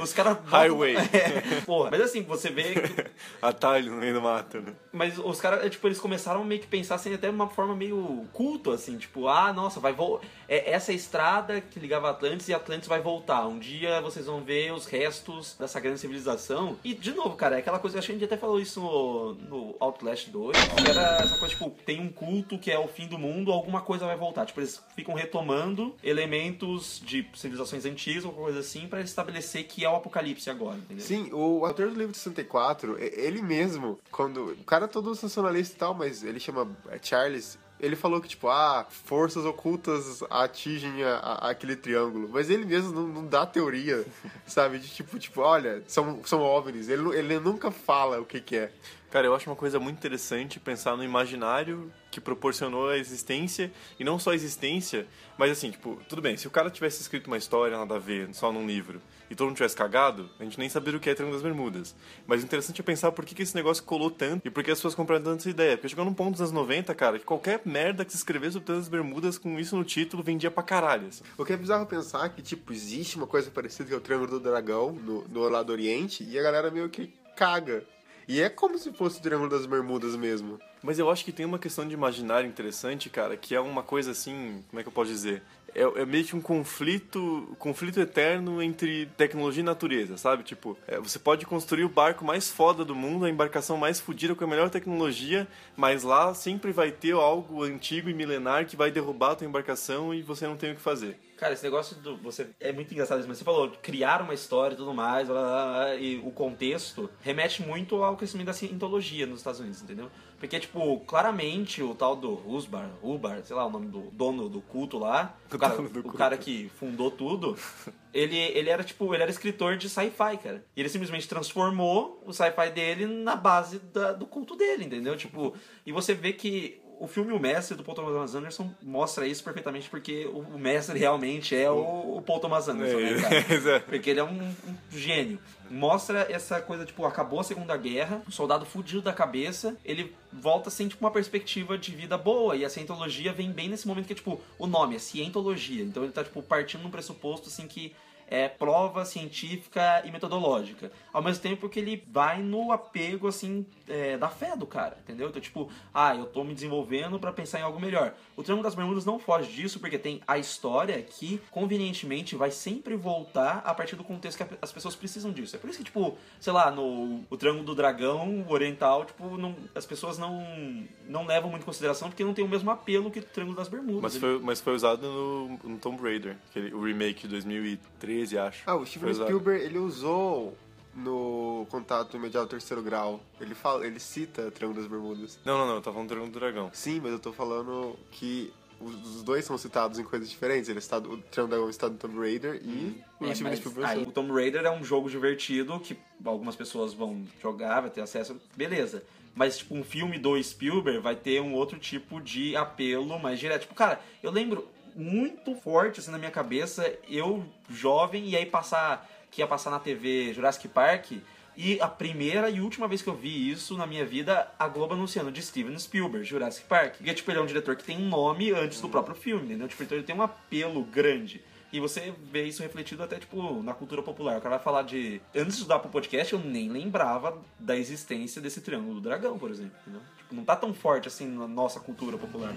[0.00, 0.38] Os caras...
[0.46, 0.94] Highway.
[1.12, 2.74] É, porra, mas assim, você vê...
[2.74, 3.04] que-
[3.48, 4.72] Atalho no meio do mato, né?
[4.92, 8.26] Mas os caras, é, tipo, eles começaram meio que pensar assim, até uma forma meio
[8.32, 10.26] culto, assim, tipo, ah, nossa, vai voltar.
[10.48, 13.46] É, essa estrada que ligava Atlantis e Atlantis vai voltar.
[13.46, 16.76] Um dia vocês vão ver os restos dessa grande civilização.
[16.82, 19.34] E, de novo, cara, é aquela coisa, acho que a gente até falou isso no,
[19.34, 23.06] no Outlast 2, que era essa coisa, tipo, tem um culto que é o fim
[23.06, 24.46] do mundo, alguma coisa vai voltar.
[24.46, 29.90] Tipo, eles ficam retomando elementos de civilizações antigas, alguma coisa assim, pra estabelecer que é
[29.90, 31.04] o apocalipse agora, entendeu?
[31.04, 34.52] Sim, o autor do livro de 64, e- ele mesmo, quando.
[34.52, 37.58] O cara é todo sensacionalista e tal, mas ele chama é, Charles.
[37.80, 42.28] Ele falou que, tipo, ah, forças ocultas atingem a- a- aquele triângulo.
[42.32, 44.04] Mas ele mesmo não, não dá teoria,
[44.46, 44.78] sabe?
[44.78, 46.88] De tipo, tipo, olha, são, são OVNIs.
[46.88, 48.72] Ele, ele nunca fala o que que é.
[49.10, 54.04] Cara, eu acho uma coisa muito interessante pensar no imaginário que proporcionou a existência, e
[54.04, 55.06] não só a existência,
[55.38, 58.28] mas assim, tipo, tudo bem, se o cara tivesse escrito uma história nada a ver,
[58.34, 61.14] só num livro, e todo mundo tivesse cagado, a gente nem saberia o que é
[61.14, 61.94] Triângulo das Bermudas.
[62.26, 64.70] Mas o interessante é pensar por que, que esse negócio colou tanto e por que
[64.70, 65.76] as pessoas compraram tanto essa ideia.
[65.76, 68.66] Porque chegou num ponto dos anos 90, cara, que qualquer merda que se escrevesse sobre
[68.66, 71.08] Triângulo das Bermudas com isso no título vendia pra caralho.
[71.08, 71.22] assim.
[71.36, 74.32] O que é bizarro pensar que, tipo, existe uma coisa parecida que é o Triângulo
[74.32, 77.84] do Dragão no, no lado Oriente e a galera meio que caga.
[78.28, 80.60] E é como se fosse o Triângulo das Bermudas mesmo.
[80.82, 84.12] Mas eu acho que tem uma questão de imaginário interessante, cara, que é uma coisa
[84.12, 85.42] assim, como é que eu posso dizer?
[85.74, 90.42] É, é meio que um conflito, conflito eterno entre tecnologia e natureza, sabe?
[90.42, 94.34] Tipo, é, você pode construir o barco mais foda do mundo, a embarcação mais fodida
[94.34, 98.90] com a melhor tecnologia, mas lá sempre vai ter algo antigo e milenar que vai
[98.90, 101.18] derrubar a tua embarcação e você não tem o que fazer.
[101.36, 102.16] Cara, esse negócio do.
[102.16, 105.40] Você, é muito engraçado isso, mas você falou, criar uma história e tudo mais, blá,
[105.40, 110.10] blá, blá, e o contexto remete muito ao crescimento da cientologia nos Estados Unidos, entendeu?
[110.38, 114.60] Porque, tipo, claramente o tal do Husbar, Hubar, sei lá o nome do dono do
[114.60, 116.12] culto lá, o cara, o culto.
[116.12, 117.56] cara que fundou tudo,
[118.14, 120.64] ele, ele era, tipo, ele era escritor de sci-fi, cara.
[120.76, 125.16] E ele simplesmente transformou o sci-fi dele na base da- do culto dele, entendeu?
[125.16, 129.42] Tipo, e você vê que o filme O Mestre do Paul Thomas Anderson mostra isso
[129.42, 133.46] perfeitamente porque o, mestre realmente é o, o Paul Thomas Anderson, né, cara?
[133.54, 133.86] Exato.
[133.86, 135.38] Porque ele é um, um gênio.
[135.70, 140.70] Mostra essa coisa, tipo, acabou a Segunda Guerra, o soldado fudido da cabeça, ele volta
[140.70, 142.56] sem, tipo, uma perspectiva de vida boa.
[142.56, 145.84] E a cientologia vem bem nesse momento que é, tipo, o nome é cientologia.
[145.84, 147.92] Então ele tá, tipo, partindo num pressuposto, assim, que
[148.30, 150.90] é prova científica e metodológica.
[151.12, 155.28] Ao mesmo tempo que ele vai no apego, assim, é, da fé do cara, entendeu?
[155.28, 158.14] Então, tipo, ah, eu tô me desenvolvendo pra pensar em algo melhor.
[158.36, 162.96] O Triângulo das Bermudas não foge disso, porque tem a história que, convenientemente, vai sempre
[162.96, 165.56] voltar a partir do contexto que as pessoas precisam disso.
[165.56, 169.56] É por isso que, tipo, sei lá, no o Triângulo do Dragão, Oriental, tipo, não,
[169.74, 173.20] as pessoas não, não levam muito em consideração porque não tem o mesmo apelo que
[173.20, 174.02] o Triângulo das Bermudas.
[174.02, 178.62] Mas foi, mas foi usado no, no Tomb Raider, aquele, o remake de 2013, acho.
[178.66, 179.26] Ah, o Foi Steven usado.
[179.26, 180.56] Spielberg, ele usou
[180.94, 183.20] no Contato Imediato Terceiro Grau.
[183.40, 185.38] Ele fala, ele cita Triângulo das Bermudas.
[185.44, 186.70] Não, não, não, eu tava falando do Triângulo do Dragão.
[186.72, 190.68] Sim, mas eu tô falando que os dois são citados em coisas diferentes.
[190.68, 193.90] Ele está, o Triângulo do Dragão está no Tomb Raider e o É, Steven Spielberg
[193.90, 198.00] aí, o Tomb Raider é um jogo divertido que algumas pessoas vão jogar, vai ter
[198.00, 199.04] acesso, beleza.
[199.34, 203.62] Mas, tipo, um filme do Spielberg vai ter um outro tipo de apelo mais direto.
[203.62, 204.66] Tipo, cara, eu lembro
[204.98, 209.78] muito forte, assim, na minha cabeça, eu, jovem, e aí passar, que ia passar na
[209.78, 211.12] TV Jurassic Park,
[211.56, 214.94] e a primeira e última vez que eu vi isso na minha vida, a Globo
[214.94, 216.96] anunciando de Steven Spielberg, Jurassic Park.
[216.96, 219.66] Porque, tipo, ele é um diretor que tem um nome antes do próprio filme, entendeu?
[219.66, 221.42] Tipo, então ele tem um apelo grande.
[221.72, 224.38] E você vê isso refletido até, tipo, na cultura popular.
[224.38, 225.20] O cara vai falar de...
[225.34, 229.50] Antes de estudar pro podcast, eu nem lembrava da existência desse Triângulo do Dragão, por
[229.50, 230.00] exemplo, entendeu?
[230.16, 232.54] Tipo, não tá tão forte, assim, na nossa cultura popular.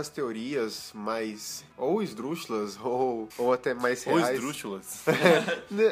[0.00, 4.34] As teorias mais ou esdrúxulas ou, ou até mais Ou reais.
[4.34, 5.04] esdrúxulas.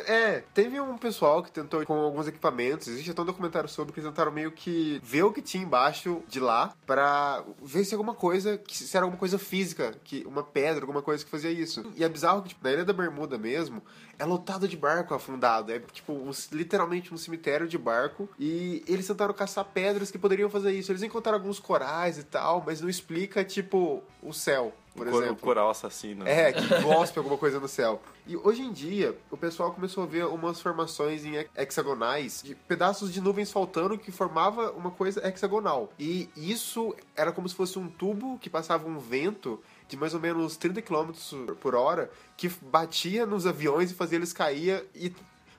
[0.07, 4.01] É, teve um pessoal que tentou com alguns equipamentos, existe até um documentário sobre que
[4.01, 8.15] eles tentaram meio que ver o que tinha embaixo de lá pra ver se alguma
[8.15, 11.85] coisa, se era alguma coisa física, que uma pedra, alguma coisa que fazia isso.
[11.97, 13.83] E é bizarro que tipo, na Ilha da Bermuda mesmo,
[14.19, 19.07] é lotado de barco afundado, é tipo um- literalmente um cemitério de barco e eles
[19.07, 20.91] tentaram caçar pedras que poderiam fazer isso.
[20.91, 25.21] Eles encontraram alguns corais e tal, mas não explica tipo o céu, por o, cor-
[25.21, 25.43] o exemplo.
[25.43, 26.27] coral assassino.
[26.27, 28.03] É, que gospe alguma coisa no céu.
[28.27, 32.55] E hoje em dia, o pessoal começou a ver umas formações em hex- hexagonais, de
[32.55, 35.91] pedaços de nuvens faltando que formava uma coisa hexagonal.
[35.99, 40.21] E isso era como se fosse um tubo que passava um vento de mais ou
[40.21, 41.11] menos 30 km
[41.61, 45.13] por hora, que batia nos aviões e fazia eles cair e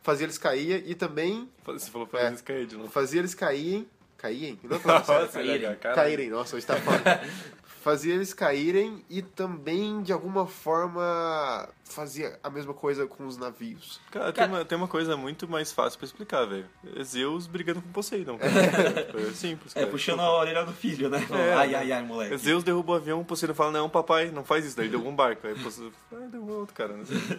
[0.03, 2.27] fazia eles cair e também Você falou pra É.
[2.27, 2.89] eles cair de novo.
[2.89, 3.87] fazia eles caírem,
[4.17, 5.77] caírem, não é falando sério.
[5.77, 5.77] Caírem.
[5.95, 7.21] Caírem, nossa, hoje tá foda.
[7.81, 14.01] Fazia eles caírem e também, de alguma forma, fazia a mesma coisa com os navios.
[14.11, 16.65] Cara, Cara- Tem, uma, tem uma coisa muito mais fácil pra explicar, velho.
[16.95, 18.37] É Zeus brigando com Poseidon.
[18.39, 18.51] Cara.
[18.51, 19.91] é simples, É, cara.
[19.91, 21.25] puxando a orelha do filho, né?
[21.31, 22.35] É, ai, ai, ai, moleque.
[22.37, 24.75] Zeus derrubou o avião, Poseidon fala, não, papai, não faz isso.
[24.75, 25.47] Daí derrubou um barco.
[25.47, 26.95] Aí Poseidon fala, ah, derrubou outro, cara.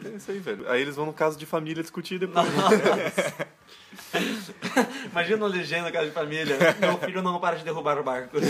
[0.06, 0.70] É isso aí, velho.
[0.70, 2.46] Aí eles vão no caso de família discutir depois.
[5.10, 6.56] Imagina a legenda, casa de família.
[6.78, 8.36] Meu filho não para de derrubar o barco.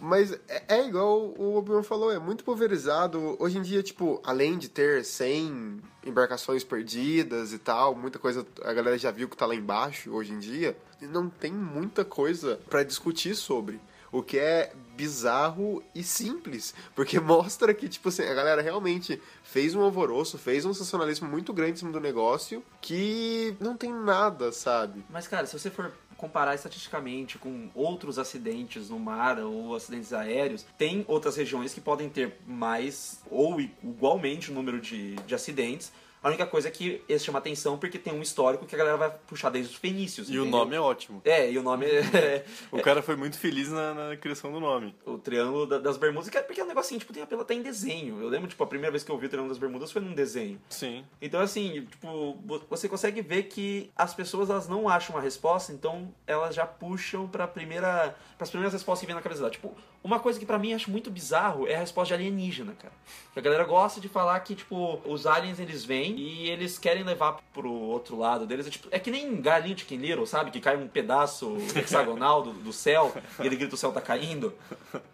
[0.00, 3.36] Mas é, é igual o Obi-Wan falou, é muito pulverizado.
[3.38, 8.72] Hoje em dia, tipo, além de ter 100 embarcações perdidas e tal, muita coisa a
[8.72, 12.82] galera já viu que tá lá embaixo hoje em dia, não tem muita coisa pra
[12.82, 13.80] discutir sobre.
[14.12, 19.74] O que é bizarro e simples, porque mostra que, tipo assim, a galera realmente fez
[19.74, 24.52] um alvoroço, fez um sensacionalismo muito grande em cima do negócio, que não tem nada,
[24.52, 25.02] sabe?
[25.10, 25.90] Mas, cara, se você for
[26.22, 32.08] comparar estatisticamente com outros acidentes no mar ou acidentes aéreos, tem outras regiões que podem
[32.08, 35.90] ter mais ou igualmente o número de, de acidentes.
[36.22, 38.96] A única coisa é que esse chama atenção porque tem um histórico que a galera
[38.96, 40.28] vai puxar desde os fenícios.
[40.28, 40.58] E o entendeu?
[40.60, 41.20] nome é ótimo.
[41.24, 44.94] É, e o nome é, O cara foi muito feliz na, na criação do nome.
[45.04, 47.54] o Triângulo da- das Bermudas, que é- porque é um negocinho, tipo, tem apelo até
[47.54, 48.20] em desenho.
[48.22, 50.14] Eu lembro, tipo, a primeira vez que eu vi o Triângulo das Bermudas foi num
[50.14, 50.60] desenho.
[50.68, 51.04] Sim.
[51.20, 55.72] Então, assim, tipo, vo- você consegue ver que as pessoas elas não acham a resposta,
[55.72, 59.50] então elas já puxam pra primeira, pras primeiras respostas que vem na cabeça dela.
[59.50, 62.92] Tipo, uma coisa que pra mim acho muito bizarro é a resposta de alienígena, cara.
[63.32, 67.02] Que a galera gosta de falar que, tipo, os aliens eles vêm e eles querem
[67.02, 68.66] levar pro outro lado deles.
[68.66, 70.50] É, tipo, é que nem galinho Chicken Little, sabe?
[70.50, 74.54] Que cai um pedaço hexagonal do, do céu e ele grita o céu tá caindo.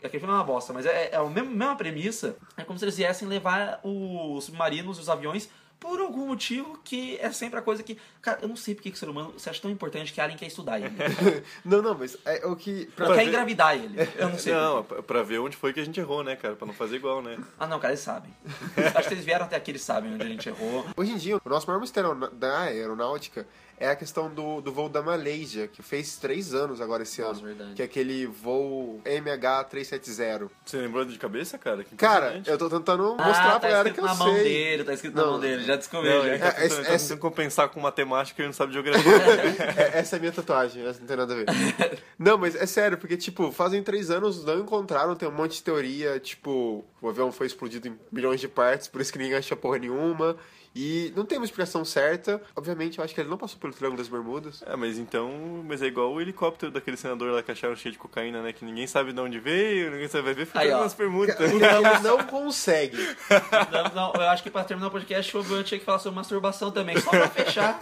[0.03, 2.37] Aquele filme é uma bosta, mas é, é a mesma, mesma premissa.
[2.57, 5.49] É como se eles viessem levar os submarinos e os aviões
[5.81, 7.97] por algum motivo que é sempre a coisa que.
[8.21, 10.25] Cara, eu não sei porque que o ser humano se acha tão importante que a
[10.25, 10.91] Alien quer estudar ele.
[11.65, 12.87] Não, não, mas é o que...
[12.97, 13.97] pra- quer ver- engravidar ele.
[14.17, 14.53] Eu não sei.
[14.55, 16.57] Não, pra- pra ver onde foi que a gente errou, né, cara?
[16.57, 17.39] Pra não fazer igual, né?
[17.59, 18.31] Ah, não, cara, eles sabem.
[18.95, 20.85] Acho que eles vieram até aqui, eles sabem onde a gente errou.
[20.97, 23.47] Hoje em dia, o nosso maior mistério da aeronáutica
[23.81, 27.39] é a questão do, do voo da Malaysia, que fez três anos agora esse Nossa,
[27.41, 27.47] ano.
[27.49, 27.75] verdade.
[27.75, 30.49] Que é aquele voo MH370.
[30.65, 31.85] Você lembrou de cabeça, cara?
[31.85, 34.43] Que Cara, eu tô tentando ah, mostrar tá pra galera que eu na mão sei.
[34.45, 35.31] dele, tá escrito na Não.
[35.33, 36.09] mão dele, já descobri.
[36.11, 36.35] Não, já.
[36.35, 39.09] É, tá esse- tentando compensar com matemática e ele não sabe geografia.
[39.79, 41.47] É, essa é a minha tatuagem, essa não tem nada a ver.
[42.19, 45.63] não, mas é sério, porque, tipo, fazem três anos não encontraram, tem um monte de
[45.63, 49.57] teoria, tipo, o avião foi explodido em milhões de partes, por isso que ninguém achou
[49.57, 50.37] porra nenhuma.
[50.75, 52.41] E não tem uma explicação certa.
[52.55, 54.63] Obviamente, eu acho que ele não passou pelo Triângulo das Bermudas.
[54.67, 55.31] É, mas então.
[55.67, 58.53] Mas é igual o helicóptero daquele senador lá que acharam cheio de cocaína, né?
[58.53, 60.81] Que ninguém sabe de onde veio, ninguém sabe vai ver, ó.
[60.83, 60.95] nas.
[61.51, 62.97] Porque ele não consegue.
[63.73, 66.17] Não, não, eu acho que pra terminar o podcast, o Obi-Wan tinha que falar sobre
[66.17, 67.79] masturbação também, só pra fechar.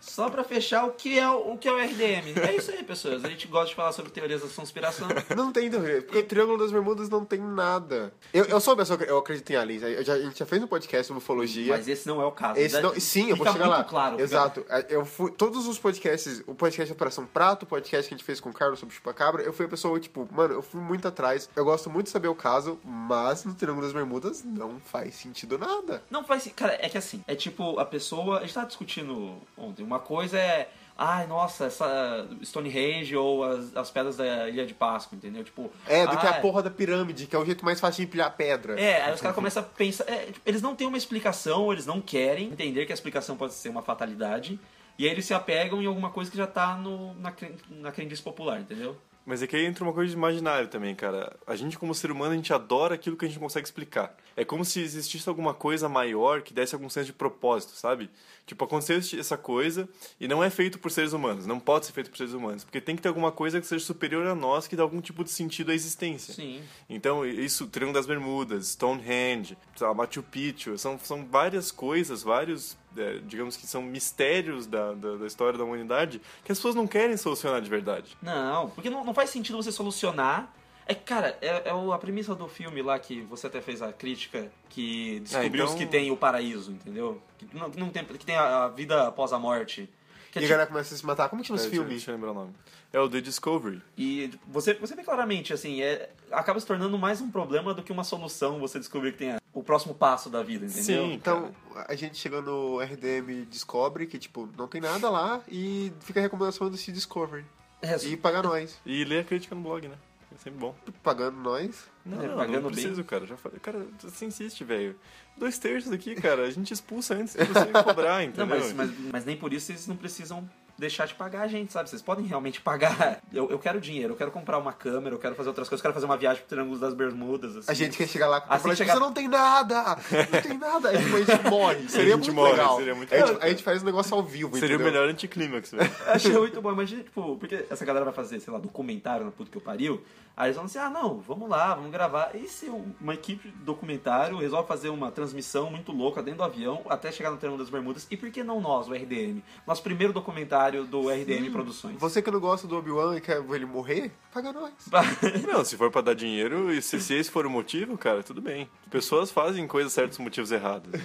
[0.00, 2.38] Só pra fechar o que é o, o que é o RDM.
[2.48, 3.24] É isso aí, pessoas.
[3.24, 5.08] A gente gosta de falar sobre teorias da conspiração.
[5.36, 8.12] Não tem teoria, porque o Triângulo das Bermudas não tem nada.
[8.32, 9.82] Eu, eu sou uma pessoa que eu acredito em aliens.
[9.82, 11.72] Eu já- a gente já fez um podcast sobre ufologia.
[11.72, 12.58] Mas esse não é o caso.
[12.58, 13.84] Esse não, sim, eu vou chegar muito lá.
[13.84, 14.64] Claro, Exato.
[14.68, 18.24] É, Eu fui, todos os podcasts, o podcast Operação Prato, o podcast que a gente
[18.24, 21.06] fez com o Carlos sobre Chupacabra, eu fui a pessoa, tipo, mano, eu fui muito
[21.08, 21.48] atrás.
[21.54, 25.58] Eu gosto muito de saber o caso, mas no Triângulo das Bermudas não faz sentido
[25.58, 26.02] nada.
[26.10, 26.48] Não faz.
[26.54, 28.38] Cara, é que assim, é tipo, a pessoa.
[28.38, 29.82] A gente tava discutindo ontem.
[29.82, 30.70] Uma coisa é.
[30.96, 35.42] Ai, nossa, essa Stonehenge ou as, as pedras da Ilha de Páscoa, entendeu?
[35.42, 35.70] Tipo.
[35.86, 38.08] É, do que a ah, porra da pirâmide, que é o jeito mais fácil de
[38.08, 38.78] empilhar pedra.
[38.78, 40.04] É, aí os caras começam a pensar.
[40.08, 43.54] é, tipo, eles não têm uma explicação, eles não querem entender que a explicação pode
[43.54, 44.60] ser uma fatalidade.
[44.98, 47.32] E aí eles se apegam em alguma coisa que já tá no, na,
[47.70, 48.96] na crendice popular, entendeu?
[49.24, 51.36] Mas é que aí entra uma coisa de imaginário também, cara.
[51.46, 54.16] A gente, como ser humano, a gente adora aquilo que a gente consegue explicar.
[54.36, 58.10] É como se existisse alguma coisa maior que desse algum senso de propósito, sabe?
[58.46, 61.46] Tipo, aconteceu essa coisa e não é feito por seres humanos.
[61.46, 62.64] Não pode ser feito por seres humanos.
[62.64, 65.22] Porque tem que ter alguma coisa que seja superior a nós, que dá algum tipo
[65.22, 66.34] de sentido à existência.
[66.34, 66.60] Sim.
[66.90, 69.56] Então, isso, Triângulo das Bermudas, Stonehenge,
[69.94, 75.26] Machu Picchu, são, são várias coisas, vários, é, digamos que são mistérios da, da, da
[75.26, 78.16] história da humanidade que as pessoas não querem solucionar de verdade.
[78.22, 80.52] Não, porque não, não faz sentido você solucionar.
[80.86, 83.92] É que, cara, é, é a premissa do filme lá que você até fez a
[83.92, 87.22] crítica, que descobriu então- que tem o paraíso, entendeu?
[87.38, 89.88] Que não, não tem, que tem a, a vida após a morte.
[90.32, 91.28] Que é E a tipo- galera começa a se matar.
[91.28, 91.90] Como que chama esse É, filme?
[91.90, 92.52] Deixa eu lembrar o nome.
[92.92, 93.80] É o The Discovery.
[93.96, 97.92] E você, você vê claramente, assim, é, acaba se tornando mais um problema do que
[97.92, 100.82] uma solução você descobrir que tem a- o próximo passo da vida, entendeu?
[101.04, 101.12] Sim.
[101.12, 101.54] Então,
[101.86, 106.22] a gente chega no RDM descobre que, tipo, não tem nada lá e fica a
[106.22, 107.44] recomendação desse Discovery.
[107.82, 108.78] É, E paga nós.
[108.86, 109.96] E lê a crítica no blog, né?
[110.34, 110.74] É sempre bom.
[111.02, 111.84] Pagando nós.
[112.04, 112.62] Não, É, não, não bem.
[112.72, 113.24] preciso, cara.
[113.26, 113.58] Já falei.
[113.60, 114.96] Cara, você insiste, velho.
[115.36, 116.42] Dois terços aqui, cara.
[116.46, 118.46] A gente expulsa antes de você cobrar, Não, entendeu?
[118.46, 120.48] mas, mas, mas nem por isso vocês não precisam
[120.82, 121.88] deixar de pagar a gente, sabe?
[121.88, 123.22] Vocês podem realmente pagar.
[123.32, 125.88] Eu, eu quero dinheiro, eu quero comprar uma câmera, eu quero fazer outras coisas, eu
[125.88, 127.56] quero fazer uma viagem pro Triângulo das Bermudas.
[127.56, 127.70] Assim.
[127.70, 129.96] A gente quer chegar lá com Assim chegar- você não tem nada!
[130.30, 130.90] Não tem nada!
[130.90, 131.82] Aí depois a gente morre.
[131.88, 132.76] Seria gente muito morre, legal.
[132.76, 134.92] seria muito a, gente, a gente faz um negócio ao vivo, Seria o entendeu?
[134.92, 135.90] melhor anticlímax, velho.
[136.06, 139.50] Achei muito bom, imagina, tipo, porque essa galera vai fazer, sei lá, documentário na puta
[139.50, 140.02] que eu pariu.
[140.36, 142.34] Aí eles vão assim, ah, não, vamos lá, vamos gravar.
[142.34, 142.66] E se
[143.00, 147.30] uma equipe de documentário resolve fazer uma transmissão muito louca dentro do avião até chegar
[147.30, 148.06] no Triângulo das Bermudas?
[148.10, 149.42] E por que não nós, o RDM?
[149.66, 151.96] Nosso primeiro documentário do RDM Produções.
[151.98, 154.72] Você que não gosta do Obi-Wan e quer ver ele morrer, paga nós.
[155.46, 158.40] Não, se for pra dar dinheiro, e se, se esse for o motivo, cara, tudo
[158.40, 158.68] bem.
[158.90, 160.90] Pessoas fazem coisas certas motivos errados.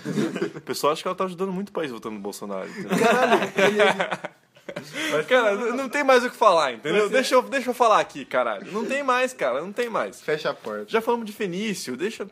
[0.57, 2.69] O pessoal acha que ela tá ajudando muito o país votando no Bolsonaro.
[2.69, 2.97] Entendeu?
[5.11, 7.09] Mas, cara, não tem mais o que falar, entendeu?
[7.09, 8.71] Deixa eu, deixa eu falar aqui, caralho.
[8.71, 10.21] Não tem mais, cara, não tem mais.
[10.21, 10.85] Fecha a porta.
[10.87, 12.27] Já falamos de Fenício, deixa.